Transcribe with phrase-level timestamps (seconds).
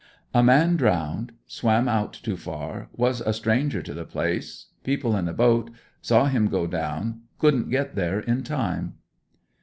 [0.33, 5.31] 'A man drowned swam out too far was a stranger to the place people in
[5.35, 5.69] boat
[6.01, 8.95] saw him go down couldn't get there in time.'